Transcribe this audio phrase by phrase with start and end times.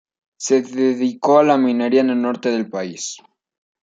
[0.39, 3.17] Se dedicó a la minería en el norte del país.